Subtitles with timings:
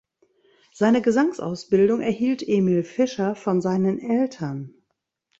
[0.73, 4.73] Seine Gesangsausbildung erhielt Emil Fischer von seinen Eltern.